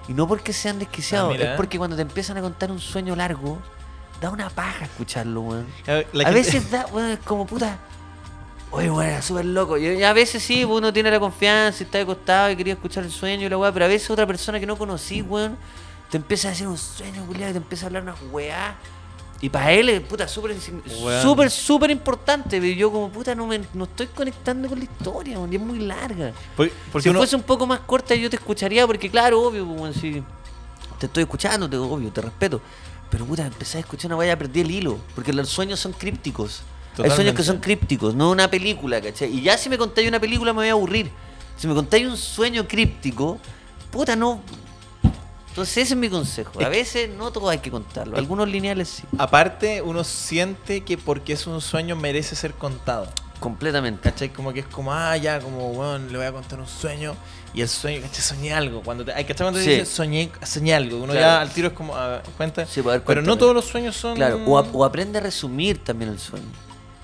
[0.09, 3.17] Y no porque sean desquiciados, Ah, es porque cuando te empiezan a contar un sueño
[3.17, 3.59] largo,
[4.21, 5.67] da una paja escucharlo, weón.
[5.87, 7.79] A gente- veces da, weón, es como puta.
[8.71, 9.79] Oye, weón, era súper loco.
[9.79, 13.05] Y, a veces sí, uno tiene la confianza, y está de costado y quería escuchar
[13.05, 15.57] el sueño y la weá, pero a veces otra persona que no conocí, weón,
[16.11, 18.75] te empieza a decir un sueño, culiado, y te empieza a hablar una weá.
[19.41, 20.57] Y para él es puta súper
[21.23, 22.59] súper, súper importante.
[22.61, 25.79] Pero yo como puta no me no estoy conectando con la historia, y es muy
[25.81, 26.33] larga.
[26.57, 29.67] Por- porque si uno- fuese un poco más corta yo te escucharía, porque claro, obvio,
[29.67, 30.23] pues, weón, si
[30.99, 32.61] te estoy escuchando, te, obvio, te respeto.
[33.11, 34.99] Pero puta, empecé a escuchar una vaya, perdí el hilo.
[35.15, 36.63] Porque los sueños son crípticos.
[36.63, 37.37] Hay sueños Totalmente.
[37.37, 39.31] que son crípticos, no una película, ¿cachai?
[39.31, 41.11] Y ya si me contáis una película me voy a aburrir.
[41.59, 43.39] Si me contáis un sueño críptico,
[43.91, 44.41] puta, no.
[45.57, 46.61] Entonces ese es mi consejo.
[46.63, 48.19] A veces no todo hay que contarlo.
[48.19, 49.05] Algunos lineales sí.
[49.17, 53.09] Aparte, uno siente que porque es un sueño merece ser contado.
[53.41, 54.03] Completamente.
[54.03, 54.29] ¿Cachai?
[54.29, 57.15] Como que es como, ah, ya, como, weón, le voy a contar un sueño.
[57.55, 58.21] Y el sueño, ¿cachai?
[58.23, 58.83] Soñé algo.
[58.83, 59.35] Cuando te, ¿cachai?
[59.35, 59.71] Cuando te Sí.
[59.71, 60.99] dice soñé, soñé algo.
[60.99, 61.21] Uno Claro.
[61.21, 62.67] ya al tiro es como, a ver, cuenta.
[62.67, 64.15] Sí, pues, a ver, Pero no todos los sueños son.
[64.15, 66.45] Claro, o, ap- o aprende a resumir también el sueño.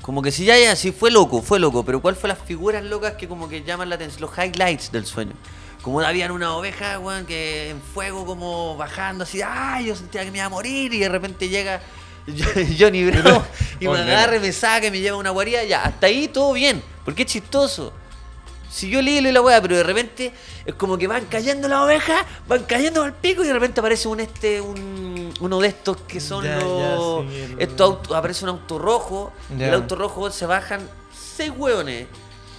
[0.03, 2.85] Como que si ya, ya, sí fue loco, fue loco, pero ¿cuál fue las figuras
[2.85, 4.21] locas que como que llaman la atención?
[4.21, 5.33] Los highlights del sueño.
[5.83, 9.87] Como habían una oveja, weón, que en fuego como bajando así, ¡ay!
[9.87, 11.81] Yo sentía que me iba a morir y de repente llega
[12.79, 13.45] Johnny Bravo
[13.81, 16.29] y me agarra y me saca y me lleva a una guarida, ya, hasta ahí
[16.29, 17.93] todo bien, porque es chistoso.
[18.71, 20.33] Siguió el hilo y la weá, pero de repente
[20.65, 24.09] es como que van cayendo las ovejas, van cayendo al pico y de repente aparece
[24.09, 27.27] un este, un, uno de estos que son Ya, ya, los.
[27.31, 29.67] sí, estos autos- aparece un auto rojo, Ya.
[29.69, 32.07] el auto rojo se bajan seis hueones.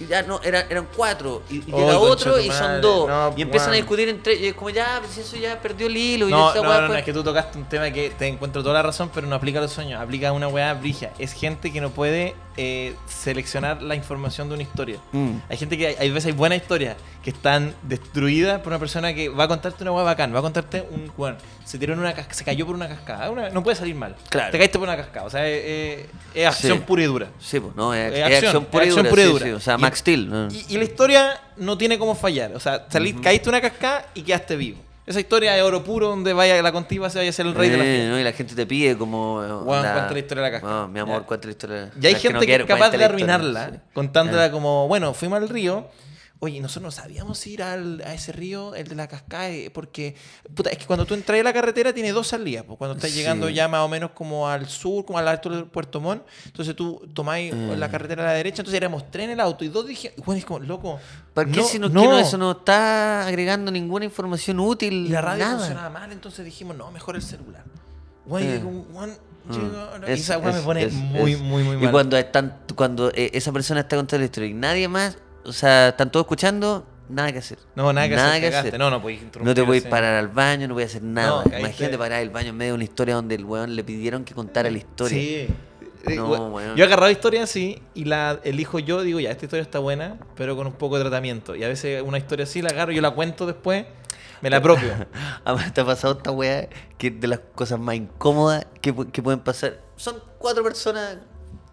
[0.00, 1.42] Y ya no, eran, eran cuatro.
[1.48, 3.08] Y, y llega otro y son dos.
[3.08, 4.54] No, y empiezan a discutir entre ellos.
[4.56, 6.28] Como ya, pues eso ya perdió el hilo.
[6.28, 8.26] y No, esa no, no, no, fue- es que tú tocaste un tema que te
[8.26, 11.12] encuentro toda la razón, pero no aplica a los sueños, aplica a una weá brilla.
[11.18, 14.98] Es gente que no puede eh, seleccionar la información de una historia.
[15.12, 15.36] Mm.
[15.48, 19.14] Hay gente que hay, hay veces hay buenas historias que están destruidas por una persona
[19.14, 21.98] que va a contarte una hueá bacán, va a contarte un weón, se tiró en
[22.00, 24.14] una se cayó por una cascada, una- no puede salir mal.
[24.28, 24.52] Claro.
[24.52, 26.84] Te caíste por una cascada, o sea, es, es- es acción Sí.
[26.86, 27.28] pura y dura.
[27.40, 29.08] Sí, pues, no, es, Es es acción, pura y dura.
[29.10, 29.44] pura y sí, dura.
[29.46, 30.48] sí, o sea, Max Steel.
[30.52, 34.22] Y, y la historia no tiene cómo fallar, o sea, salí- caíste una cascada y
[34.22, 34.78] quedaste vivo.
[35.06, 37.68] Esa historia es oro puro donde vaya la contiva se vaya a ser el rey
[37.68, 38.08] de la fiesta.
[38.10, 38.20] ¿no?
[38.20, 39.62] Y la gente te pide como.
[39.66, 40.82] cuenta la historia de la cascada.
[40.82, 41.26] No, mi amor, Ya.
[41.26, 41.90] cuenta la historia.
[42.00, 43.78] Y hay gente no que quiero, es capaz de historia, arruinarla, sí.
[43.92, 45.86] contándola como, bueno, fuimos al río,
[46.44, 50.14] oye, nosotros no sabíamos ir al, a ese río, el de la cascada, porque,
[50.54, 53.10] puta, es que cuando tú entras a la carretera tiene dos salidas, pues, cuando estás
[53.10, 53.16] Sí.
[53.18, 56.22] llegando ya más o menos como al sur, como a la altura del Puerto Montt,
[56.46, 57.72] entonces tú tomáis Mm.
[57.78, 60.38] la carretera a la derecha, entonces éramos tres en el auto y dos dije, bueno,
[60.38, 60.98] es como, loco,
[61.32, 62.04] ¿Para qué no, si no, no.
[62.04, 64.92] no- eso no está agregando ninguna información útil?
[65.06, 65.56] Y la radio nada.
[65.58, 67.64] funcionaba mal, entonces dijimos, no, mejor el celular.
[68.26, 70.06] Güey, Mm.
[70.06, 71.40] y Es- esa weá me es- pone es- muy, es.
[71.40, 71.90] muy, muy Y mal.
[71.92, 75.88] cuando están, cuando eh, esa persona está contando la historia y nadie más, o sea,
[75.88, 77.58] están todos escuchando, nada que hacer.
[77.74, 78.68] No, nada que hacer, que cagaste.
[78.68, 78.80] hacer.
[78.80, 79.20] No, no podéis.
[79.40, 81.44] No te a parar al baño, no voy a hacer nada.
[81.50, 81.58] No.
[81.58, 84.34] Imagínate parar al baño en medio de una historia donde el weón le pidieron que
[84.34, 85.18] contara la historia.
[85.18, 85.48] Sí.
[86.06, 86.76] Eh, No, we- weón.
[86.76, 90.18] Yo he agarrado historias así y la elijo yo, digo, ya, esta historia está buena,
[90.36, 91.56] pero con un poco de tratamiento.
[91.56, 93.86] Y a veces una historia así la agarro, yo la cuento después,
[94.42, 94.92] me la apropio.
[95.44, 99.22] Además, te ha pasado esta weá que es de las cosas más incómodas que, que
[99.22, 99.80] pueden pasar.
[99.96, 101.16] Son cuatro personas,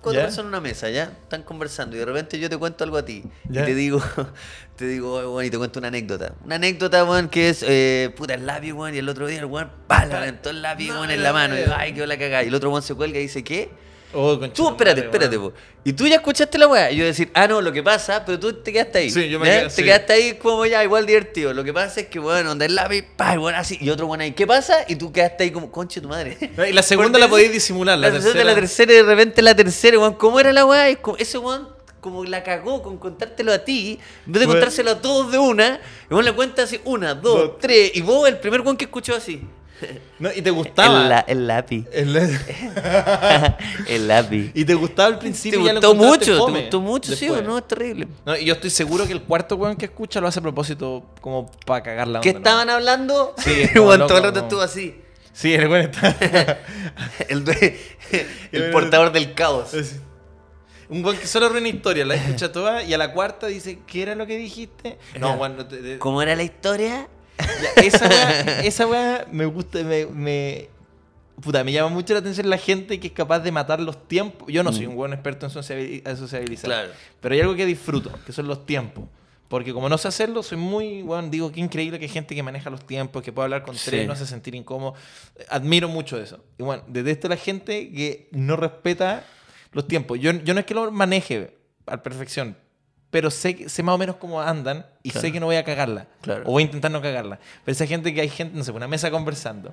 [0.01, 0.25] cuatro ¿Ya?
[0.25, 1.03] personas en una mesa, ¿ya?
[1.21, 3.23] Están conversando y de repente yo te cuento algo a ti.
[3.49, 3.61] ¿Ya?
[3.61, 4.01] Y te digo,
[4.75, 6.33] te digo, "Oye, weón, y te cuento una anécdota.
[6.43, 9.45] Una anécdota, weón, que es, eh, puta, el lápiz, weón, y el otro día el
[9.45, 11.55] weón, pa, le aventó el lápiz, weón, en la mano.
[11.57, 12.43] Y yo, ay, qué la cagada.
[12.43, 13.69] Y el otro weón se cuelga y dice, ¿qué?
[14.13, 15.53] Oh, Tú, espérate, espérate, po.
[15.83, 16.91] Y tú ya escuchaste la weá.
[16.91, 19.09] Y yo decir, ah, no, lo que pasa, pero tú te quedaste ahí.
[19.09, 21.53] Sí, yo me quedé- Te quedaste ahí como ya, igual divertido.
[21.53, 23.77] Lo que pasa es que, bueno, donde el lápiz, pa, y bueno, así.
[23.79, 24.79] Y otro bueno ahí, ¿qué pasa?
[24.87, 26.37] Y tú quedaste ahí como, conche tu madre.
[26.69, 29.55] Y la segunda la podéis disimular, la, La, tercera, la tercera, y de repente la
[29.55, 30.13] tercera, weón.
[30.15, 30.89] ¿Cómo era la weá?
[31.17, 31.69] Ese weón,
[32.01, 34.59] como la cagó con contártelo a ti, en vez de Bueno.
[34.59, 37.51] contárselo a todos de una, y vos le cuentas así, una, dos, Dos.
[37.59, 39.41] tres, y vos, el primer weón que escuchó así.
[40.19, 41.01] No, y te gustaba.
[41.03, 41.85] El, la- el lápiz.
[41.91, 42.15] El-
[43.87, 44.51] el lápiz.
[44.53, 45.59] y te gustaba al Te principio.
[45.59, 47.41] y ya lo gustó mucho, fome te gustó mucho, sí después.
[47.41, 48.07] o no, es terrible.
[48.25, 51.05] No, y yo estoy seguro que el cuarto weón que escucha lo hace a propósito
[51.21, 52.21] como para cagar la onda.
[52.21, 52.39] ¿Qué ¿no?
[52.39, 53.33] estaban hablando?
[53.37, 55.01] Sí, todo el rato estuvo así.
[55.33, 56.59] Sí, el weón está.
[57.29, 57.45] El,
[58.51, 59.73] el portador del caos.
[59.73, 59.99] Es-
[60.89, 64.01] Un weón que solo arruina historia, la escucha toda y a la cuarta dice, ¿qué
[64.03, 64.97] era lo que dijiste?
[65.17, 67.07] No, weón, no te- te- ¿Cómo era la historia?
[67.41, 70.69] Ya, esa weá, esa weá me gusta, me, me-
[71.41, 74.47] Puta, me llama mucho la atención la gente que es capaz de matar los tiempos.
[74.51, 76.65] Yo no soy un buen experto en sociabil- en sociabilizar.
[76.69, 76.89] Claro.
[77.19, 79.05] Pero hay algo que disfruto, que son los tiempos.
[79.47, 82.43] Porque como no sé hacerlo, soy muy, bueno, digo, qué increíble que hay gente que
[82.43, 83.89] maneja los tiempos, que puede hablar con Sí.
[83.89, 84.93] tres, no hace sentir incómodo.
[85.49, 86.43] Admiro mucho eso.
[86.59, 89.25] Y bueno, detesto a la gente que no respeta
[89.71, 90.19] los tiempos.
[90.19, 92.55] Yo, yo no es que lo maneje a perfección,
[93.11, 95.21] pero sé, sé más o menos cómo andan y Claro.
[95.27, 96.07] sé que no voy a cagarla.
[96.21, 96.43] Claro.
[96.45, 97.37] O voy a intentar no cagarla.
[97.65, 99.71] Pero esa gente que hay gente, no sé, una mesa conversando.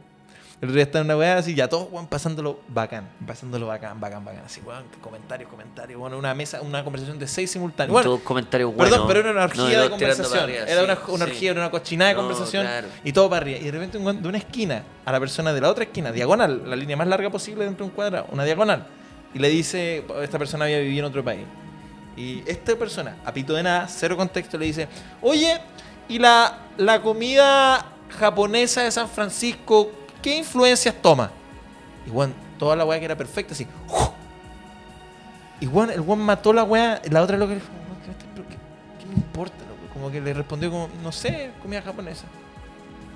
[0.61, 4.01] El otro día está en una weá así, ya todos weón, pasándolo bacán, pasándolo bacán,
[4.01, 4.43] bacán, bacán.
[4.45, 6.01] Así, weón, comentarios, comentarios.
[6.01, 7.93] Bueno, una mesa, una conversación de seis simultáneos.
[7.93, 8.91] Bueno, Todo comentario bueno.
[8.91, 10.43] Perdón, pero era una orgía No, de todos conversación.
[10.43, 11.31] arriba, era una, una sí.
[11.31, 12.89] orgía, era una cochinada de No, conversación claro.
[13.05, 13.59] y todo para arriba.
[13.61, 16.69] Y de repente un de una esquina a la persona de la otra esquina, diagonal,
[16.69, 18.85] la línea más larga posible dentro de un cuadrado, una diagonal.
[19.35, 21.45] Y le dice, esta persona había vivido en otro país.
[22.19, 24.89] Y esta persona, a pito de nada, cero contexto, le dice,
[25.23, 25.61] oye,
[26.09, 27.87] ¿y la, la comida
[28.19, 31.31] japonesa de San Francisco, qué influencias toma?
[32.07, 33.67] Y weón, toda la weá que era perfecta, así.
[35.61, 39.07] Y weón, el weón mató la weá, la otra loca le dijo, "Weón, ¿qué, qué-
[39.07, 39.55] me importa?
[39.93, 42.25] Como que le respondió como, no sé, comida japonesa.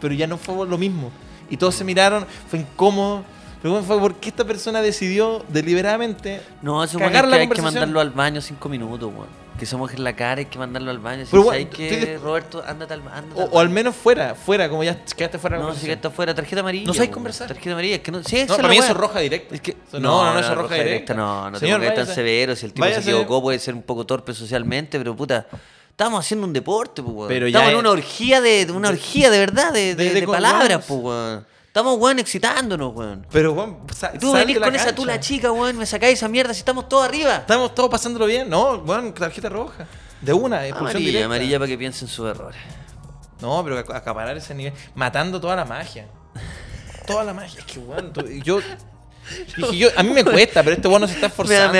[0.00, 1.10] Pero ya no fue lo mismo.
[1.50, 3.24] Y todos se miraron, fue incómodo.
[3.62, 7.48] Pero bueno, fue porque esta persona decidió deliberadamente No, eso cagar es la que hay
[7.48, 9.42] que mandarlo al baño cinco minutos, weón.
[9.59, 11.25] Que se moje la cara, hay que mandarlo al baño.
[11.25, 15.05] Si weón, que, Roberto, ándate al, ándate O, o al menos fuera, fuera, como ya
[15.05, 15.96] quedaste fuera la No, si que conversación.
[15.98, 16.87] está fuera, tarjeta amarilla.
[16.87, 17.46] No sabes conversar.
[17.48, 18.22] Tarjeta amarilla, es que no.
[18.25, 19.55] Sí, No, es para la mí eso es roja directa.
[19.55, 21.14] Es que, no, no, no, eso es roja directa.
[21.14, 22.57] No, no te Señor, pongas tan severo.
[22.57, 25.46] Si el tipo se equivocó, puede ser un poco torpe socialmente, pero puta.
[25.90, 27.29] Estamos haciendo un deporte, pues, weón.
[27.29, 30.20] Pero Estamos ya en una orgía de, una orgía de verdad, de, de, de- de
[30.20, 31.46] de con- palabras, pues, weón.
[31.72, 33.26] Estamos, weón, excitándonos, weón.
[33.32, 33.78] Pero, weón,
[34.20, 34.94] tú venís con esa cancha.
[34.94, 37.37] tula chica, weón, me sacáis esa mierda si estamos todos arriba.
[37.37, 38.50] Estamos todos pasándolo bien.
[38.50, 39.87] No, weón, tarjeta roja.
[40.20, 41.26] De una, expulsión Amarilla, directa.
[41.26, 42.61] amarilla para que piensen sus errores.
[43.40, 44.74] No, pero ac- acaparar ese nivel.
[44.94, 46.08] Matando toda la magia.
[47.06, 47.61] Toda la magia.
[47.61, 48.58] Es que, weón, tú- yo.
[49.56, 51.72] Dije, yo, a mí me cuesta, pero este weón no se está Me da, esforzando.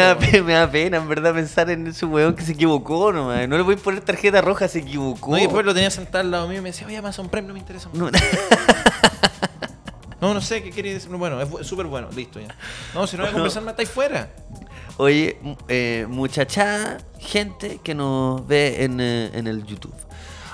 [0.47, 3.47] me, da, me pena, en verdad, pensar en ese weón que se equivocó nomás.
[3.47, 5.33] No le voy a poner tarjeta roja, se equivocó.
[5.33, 7.47] No, y después lo tenía sentado al lado mío y me decía, oye, Amazon Prime
[7.47, 7.91] no me interesa.
[7.93, 8.09] No,
[10.23, 11.11] No, no sé, ¿qué quería decir?
[11.11, 12.49] Bueno, es súper bueno, listo ya.
[12.95, 14.31] No, si no voy a conversar, me estáis fuera.
[14.97, 19.93] Oye, eh, muchachada, gente que nos ve en, eh, en el YouTube.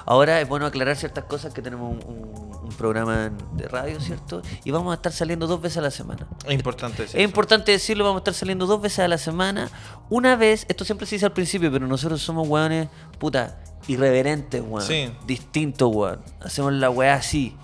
[0.07, 4.43] Ahora es bueno aclarar ciertas cosas que tenemos un, un- un programa de radio, ¿cierto?
[4.65, 6.27] Y vamos a estar saliendo dos veces a la semana.
[6.47, 7.29] Es importante decir Es eso.
[7.29, 9.71] importante decirlo, vamos a estar saliendo dos veces a la semana.
[10.11, 14.87] Una vez, esto siempre se dice al principio, pero nosotros somos weones, puta, irreverentes, weón.
[14.87, 15.11] Sí.
[15.27, 16.21] Distintos, weón.
[16.41, 17.57] Hacemos la weá así.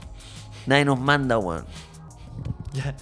[0.67, 1.67] Nadie nos manda, weón.
[2.75, 2.95] Ya.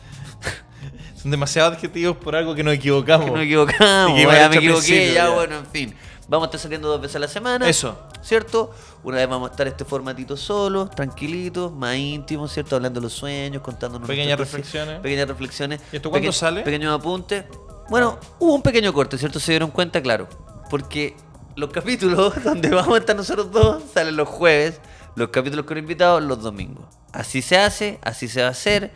[1.20, 3.26] Son demasiados adjetivos por algo que nos equivocamos.
[3.26, 5.30] Que nos equivocamos, que hemos me equivoqué, ya, ya.
[5.30, 5.94] bueno, en fin.
[6.28, 7.68] Vamos a estar saliendo dos veces a la semana.
[7.68, 7.98] Eso.
[8.22, 8.72] ¿Cierto?
[9.04, 12.76] Una vez vamos a estar este formatito solo, tranquilito, más íntimo, ¿cierto?
[12.76, 14.08] Hablando de los sueños, contándonos.
[14.08, 15.00] Pequeñas reflexiones.
[15.00, 15.80] Pequeñas reflexiones.
[15.92, 16.62] ¿Y esto cuándo Peque- sale?
[16.62, 17.44] Pequeños apuntes.
[17.90, 19.38] Bueno, hubo un pequeño corte, ¿cierto?
[19.38, 20.28] Se dieron cuenta, claro.
[20.70, 21.14] Porque
[21.56, 24.80] los capítulos donde vamos a estar nosotros dos salen los jueves,
[25.16, 26.84] los capítulos con invitados los domingos.
[27.12, 28.92] Así se hace, así se va a hacer.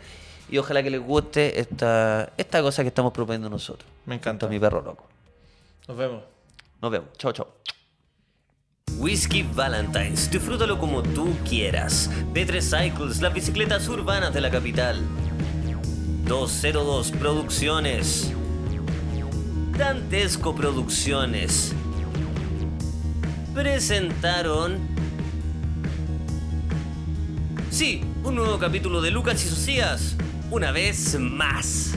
[0.49, 3.89] Y ojalá que les guste esta, esta cosa que estamos proponiendo nosotros.
[4.05, 4.47] Me encanta.
[4.47, 5.05] Mi perro loco.
[5.87, 6.23] Nos vemos.
[6.81, 7.09] Nos vemos.
[7.17, 7.47] Chao, chao.
[8.99, 12.09] Whisky Valentine's, disfrútalo como tú quieras.
[12.33, 15.01] B3 Cycles, las bicicletas urbanas de la capital.
[16.25, 18.31] 202 Producciones.
[19.77, 21.73] Dantesco Producciones.
[23.53, 24.79] Presentaron.
[27.69, 30.15] Sí, un nuevo capítulo de Lucas y Socias.
[30.49, 31.93] Una vez más.